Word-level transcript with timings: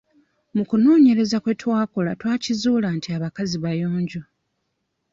Mu 0.55 0.63
kunoonyereza 0.69 1.37
kwe 1.43 1.53
twakola 1.61 2.11
twakizuula 2.19 2.87
nti 2.97 3.07
abakazi 3.17 3.57
bayonjo. 3.65 4.21